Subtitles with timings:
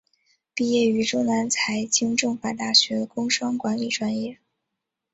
[0.55, 4.39] 毕业于中南财经政法大学工商管理专业。